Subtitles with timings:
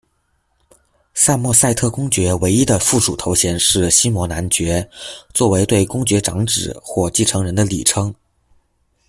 [1.13, 4.89] 萨默塞特公爵唯一的附属头衔是西摩男爵，
[5.31, 8.11] 作为对公爵长子或继承人的礼称。